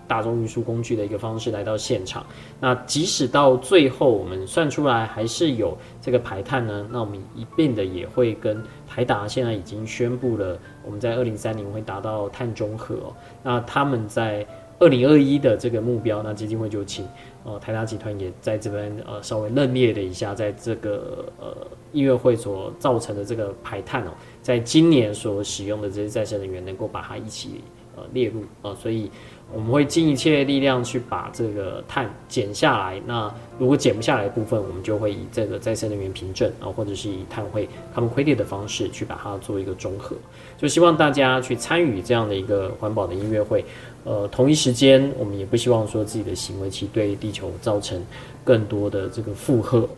[0.10, 2.26] 大众运输工具的一个方式来到现场，
[2.60, 8.60] 那即使到最后我们算出来还是有这个排碳呢，那我们一并的也会跟
[9.00, 13.16] 台达现在已经宣布了，我们在二零三零会达到碳中和哦。
[13.42, 14.46] 那他们在
[14.78, 17.08] 二零二一的这个目标，那基金会就请
[17.46, 21.56] 呃台达集团也在这边呃稍微认列了一下，在这个呃
[21.94, 27.62] 音乐会所造成的这个排碳哦，在今年所使用的这些再生能源能够把它一起
[28.00, 29.12] 呃列入啊，所以。
[29.52, 33.02] 我们会尽一切力量去把这个碳减下来。
[33.08, 40.16] 那如果减不下来的部分，我们就会以这个再生能源凭证啊，或者是以碳汇 carbon credit 的方式去把它做一个综合。
[40.56, 43.66] 就希望大家去参与这样的一个环保的音乐会。
[44.04, 48.00] 呃，同一时间，我们也不希望说自己的行为其实对地球造成
[48.44, 49.90] 更多的这个负荷。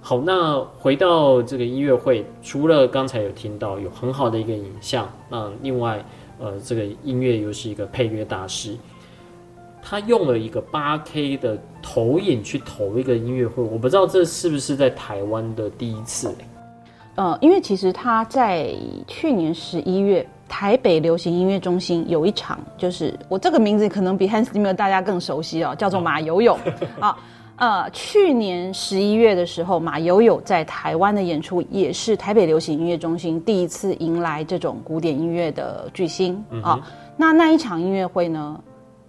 [0.00, 6.02] 好，那回到这个音乐会，除了刚才有听到有很好的一个影像，那另外
[6.38, 8.76] 呃，这个音乐又是一个配乐大师。
[9.86, 16.34] 他用了一个八 K 的投影去投一个音乐会，我不知道这是不是在台湾的第一次。
[17.16, 18.74] 呃，因为其实他在
[19.06, 26.58] 去年十一月台北流行音乐中心有一场，就是我这个名字可能比 Hans Zimmer 大家更熟悉哦，叫做马友友。
[26.98, 27.18] 好，
[27.56, 36.80] 呃，去年十一月的时候，马友友在台湾的演出也是台北流行音乐中心第一次迎来这种古典音乐的巨星啊。
[37.16, 38.60] 那那一场音乐会呢？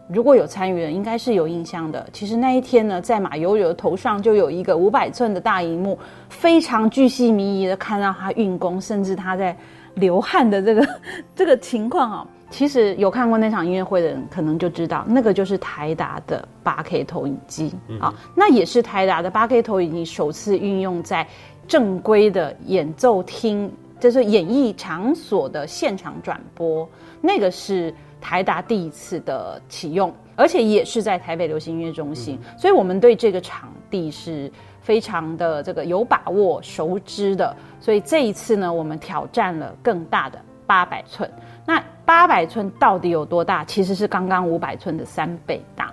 [0.07, 2.07] 如果有参与的，应该是有印象的。
[2.13, 5.97] 其实那一天呢，在马友友的头上就有一个五百寸的大荧幕，
[6.29, 9.57] 非常巨细靡遗的看到他运功，甚至他在
[9.95, 10.87] 流汗的这个
[11.35, 12.27] 这个情况啊。
[12.49, 18.13] 其实有看过那场音乐会的人，可能就知道那个就是台达的八 K 投影机啊。
[18.35, 21.27] 那也是台达的八 K 投影机首次运用在
[21.67, 26.87] 正规的演奏厅，就是演艺场所的现场转播，
[27.21, 27.93] 那个是。
[28.21, 37.55] 台达第一次的启用，而且也是在台北流行音乐中心，嗯、所以我们对这个场地是非常的这个有把握、熟知的。
[37.79, 41.29] 所以这一次呢，我们挑战了更大的八百寸。
[41.67, 43.65] 那八百寸到底有多大？
[43.65, 45.91] 其实是刚刚五百寸的三倍大，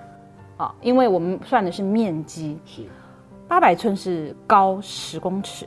[0.56, 2.82] 啊，因为我们算的是面积，是。
[3.48, 5.66] 八百寸是高十公尺，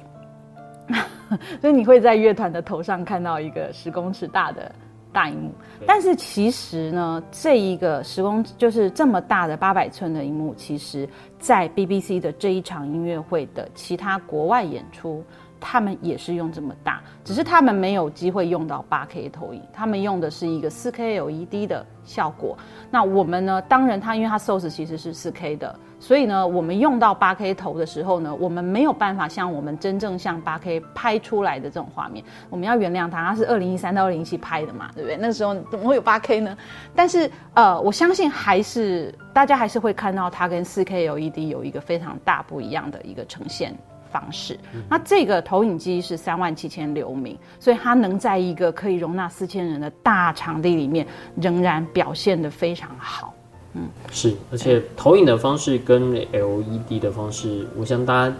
[1.62, 4.72] 所以你会在乐团的头上看到一个十公尺大的。
[5.14, 5.50] 大荧幕，
[5.88, 11.08] 但是其实呢，这一个十公就是这么大的八百寸的荧幕，其实
[11.40, 15.24] 在 BBC 的这一场音乐会的其他国外演出，
[15.68, 22.56] 他们也是用这么大，只是他们没有机会用到八 K 投影，他们用的是一个四 K LED 的效果。
[22.92, 25.76] 那我们呢，当然它因为它 source 其实是四 K 的。
[25.98, 32.24] 所以呢，我们用到八 K 头的时候呢，我们没有办法像我们真正像八 K 拍出来的这种画面。
[32.52, 35.18] 我们要原谅它，它是二零一三到二零一七拍的嘛，对不对？
[35.18, 36.56] 那个时候怎么会有八 K 呢？
[36.94, 43.74] 但是呃，我相信还是大家还是会看到它跟四 K LED 有一个非常大不一样的一个呈现
[44.16, 44.58] 方式。
[44.74, 51.06] 嗯、那这个投影机是三万七千流明，所以它能在一个可以容纳四千人的大场地里面，
[51.36, 53.34] 仍然表现得非常好。
[53.74, 58.34] 嗯，是，而且投影的方式跟 LED 的方式，我想大家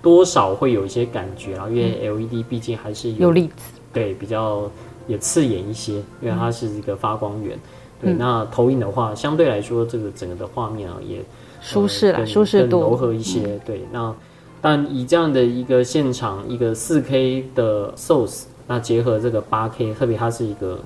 [0.00, 4.70] 多少会有一些感觉啊，因为 LED 毕竟还是有，有粒子，对，比较
[5.08, 7.58] 也刺眼一些，因为它是一个发光源。
[8.00, 11.22] 对，那投影的话，相对来说，这个整个的画面啊，也
[11.60, 13.58] 舒适了，舒适度柔和一些。
[13.66, 14.14] 对，那
[14.60, 20.78] 但以这样的一个现场，一个四 K 的 source，那结合这个八 K，特别它是一个。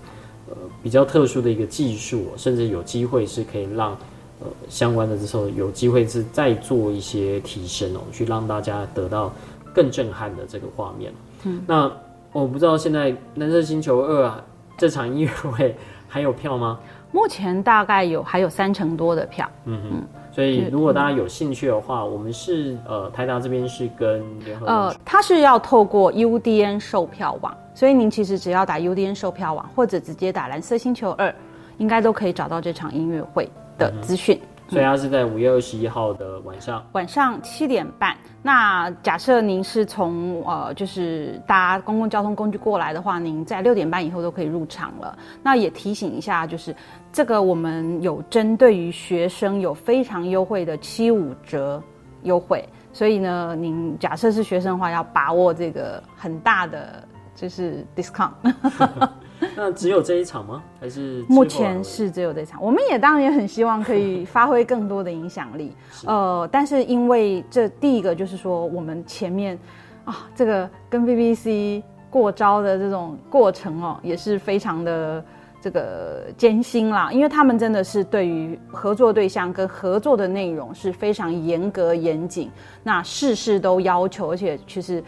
[0.46, 3.92] 呃，比较特殊的一个技术，甚至有机会是可以让
[4.40, 9.32] 呃相关的这时候有机会是再做一些提升哦，去让大家得到
[9.74, 11.10] 更震撼的这个画面。
[11.44, 11.90] 嗯，那
[12.30, 14.28] 我不知道现在《蓝色星球二》
[14.76, 15.74] 这场音乐会
[16.06, 16.78] 还有票吗？
[17.10, 19.50] 目前大概有还有三成多的票。
[19.64, 19.80] 嗯。
[19.92, 20.02] 嗯
[20.35, 31.32] 所以，如果大家有兴趣的话，嗯、我们是呃台达这边是跟联合呃，它是要透过 UDN 售票网，所以您其实只要打 UDN 售票网，或者直接打蓝色星球二，
[31.78, 34.37] 应该都可以找到这场音乐会的资讯。
[34.43, 38.16] 嗯所以它是在五月二十一号的晚上，嗯、晚上七点半。
[38.47, 45.16] 那假设您是从呃，就是搭公共交通工具过来的话，您在六点半以后都可以入场了。
[45.42, 46.76] 那也提醒一下，就是
[47.11, 51.82] 这个我们有针对于学生有非常优惠的七五折
[52.24, 57.03] 优惠，所以呢，您假设是学生的话，要把握这个很大的
[57.34, 58.32] 就是 discount。
[59.57, 60.62] 那只有这一场吗？
[60.80, 62.62] 还是目前是只有这一场？
[62.62, 65.72] 我们也当然也很希望可以发挥更多的影响力。
[66.07, 69.59] 呃，但是因为这第一个就是说，我们前面
[70.05, 75.24] 啊，这个跟 BBC 过招的这种过程哦，也是非常的
[75.61, 77.11] 这个艰辛啦。
[77.12, 82.51] 因为他们真的是对于合作对象跟合作的内容是非常严格严谨，
[82.82, 85.03] 那事事都要求，而且其实。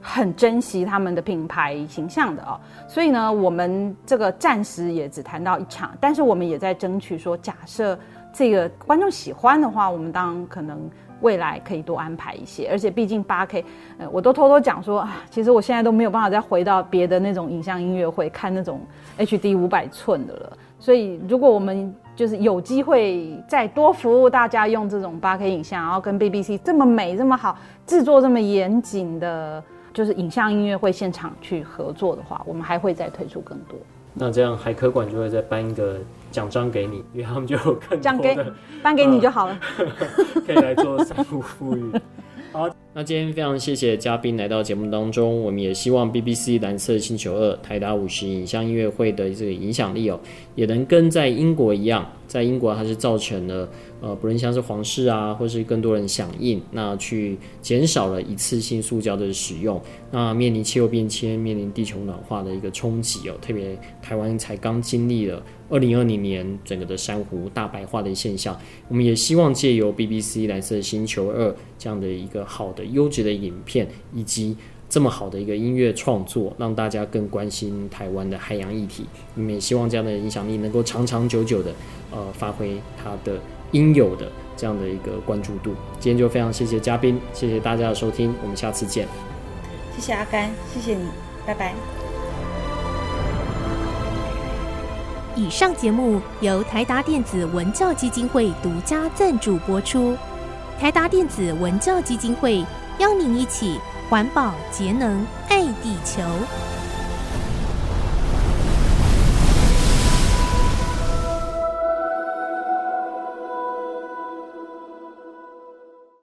[0.00, 7.98] 很珍惜他们的品牌形象的哦，所以呢，我们这个暂时也只谈到一场，但是我们也在争取说，假设
[8.32, 10.88] 这个观众喜欢的话，我们当然可能
[11.20, 12.68] 未来可以多安排一些。
[12.70, 13.62] 而且毕竟八 K，
[13.98, 18.80] 呃，我都偷偷讲说啊，其实我现在都没有办法再回到别的那种影像音乐会看那种
[19.18, 20.56] HD 五百寸的了。
[20.78, 29.62] 所以如果我们就是有机会再多服务大家用这种八 K 影像，然后跟 BBC 这么美、这么好制作、这么严谨的。
[29.92, 33.78] 就是影像音乐会现场去合作的话，我们还会再推出更多。
[34.12, 35.98] 那这样海科馆就会再颁一个
[36.32, 38.36] 奖章给你，因为他们就有更多的奖给
[38.82, 39.58] 颁给你就好了，
[40.46, 41.92] 可以来做三五复育。
[42.52, 50.18] 好，那今天非常谢谢嘉宾来到节目当中，我们也希望 BBC 蓝色星球二台达五十影像音乐会的这个影响力哦，
[50.56, 53.68] 也能跟在英国一样，在英国它是造成了
[54.00, 59.80] 呃，不论像是皇室啊，或是更多人响应，那去减少了一次性塑胶的使用，
[60.10, 65.42] 那面临气候变迁、面临地球暖化的一个冲击哦，特别台湾才刚经历了。
[65.68, 74.56] 二零二零年整个的珊瑚大白化的现象，我们也希望借由 BBC 蓝色星球二这样的一个好的优质的影片，以及
[74.88, 79.04] 这么好的一个音乐创作，让大家更关心台湾的海洋议题。
[79.36, 81.72] 我们也希望这样的影响力能够长长久久的
[82.10, 83.38] 呃发挥它的
[83.72, 85.74] 应有的这样的一个关注度。
[85.98, 89.06] 今天就非常谢谢嘉宾，谢谢大家的收听，我们下次见。
[89.96, 91.06] 谢谢阿甘，谢谢你，
[91.46, 91.74] 拜拜。
[95.36, 100.16] 以上节目由台达电子文教基金会独家赞助播出。
[100.78, 102.64] 台达电子文教基金会
[102.98, 106.22] 邀您一起环保节能爱地球。